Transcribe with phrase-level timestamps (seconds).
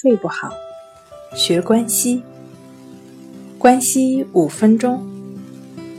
[0.00, 0.52] 睡不好，
[1.34, 2.22] 学关西。
[3.58, 5.04] 关西五分钟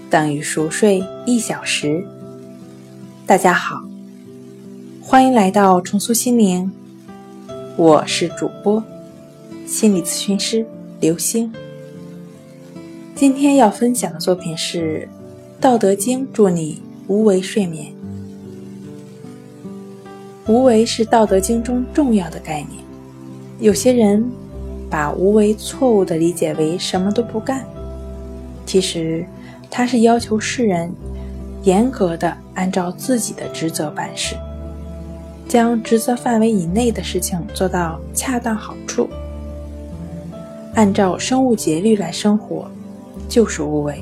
[0.09, 2.07] 等于熟睡一小时。
[3.27, 3.83] 大家好，
[5.01, 6.71] 欢迎来到重塑心灵，
[7.75, 8.81] 我是主播
[9.67, 10.65] 心理咨询师
[11.01, 11.51] 刘星。
[13.13, 15.09] 今天要分享的作品是
[15.61, 17.91] 《道德经》，祝你无为睡眠。
[20.47, 22.88] 无为是《道德经》中重要的概念。
[23.59, 24.25] 有些人
[24.89, 27.65] 把无为错误的理解为什么都不干，
[28.65, 29.25] 其实
[29.69, 30.89] 他是要求世人
[31.63, 34.37] 严格的按照自己的职责办事，
[35.47, 39.09] 将职责范围以内的事情做到恰当好处，
[40.73, 42.71] 按照生物节律来生活，
[43.27, 44.01] 就是无为。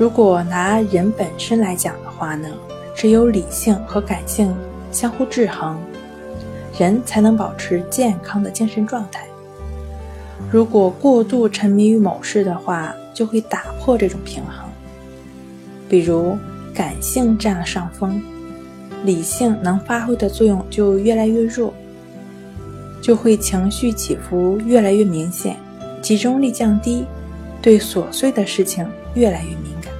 [0.00, 2.48] 如果拿人本身来讲的话呢，
[2.96, 4.52] 只有理性和感性
[4.90, 5.78] 相互制衡。
[6.78, 9.24] 人才能保持健康的精神状态。
[10.50, 14.68] 如果过度沉迷于某事的话，就会打破这种平衡。
[15.88, 16.36] 比如，
[16.74, 18.20] 感性占了上风，
[19.04, 21.72] 理性能发挥的作用就越来越弱，
[23.00, 25.56] 就会情绪起伏越来越明显，
[26.02, 27.04] 集中力降低，
[27.62, 29.92] 对琐碎的事情越来越敏感。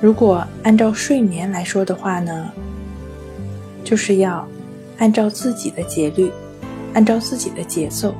[0.00, 2.50] 如果按照睡眠来说的话呢？
[3.88, 4.46] 就是要
[4.98, 6.30] 按照自己的节律，
[6.92, 8.14] 按照自己的节奏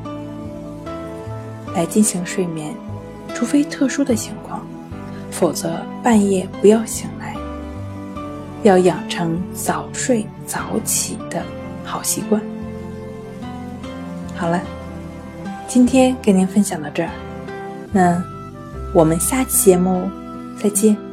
[1.74, 2.74] 来进行睡眠，
[3.34, 4.66] 除非特殊的情况，
[5.30, 7.36] 否则半夜不要醒来，
[8.62, 11.42] 要养成早睡早起的
[11.84, 12.40] 好习惯。
[14.34, 14.62] 好了，
[15.66, 17.10] 今天跟您分享到这儿，
[17.92, 18.24] 那
[18.94, 20.08] 我们下期节目
[20.58, 21.07] 再见。